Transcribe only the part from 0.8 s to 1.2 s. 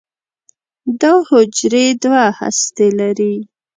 دا